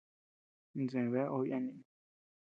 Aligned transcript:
Insë 0.79 1.01
bea 1.13 1.25
obe 1.35 1.45
yana 1.49 1.69
ñeʼen. 1.69 1.85